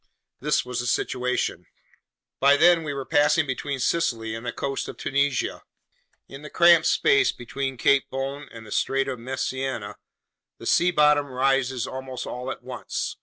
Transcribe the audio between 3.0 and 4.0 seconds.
passing between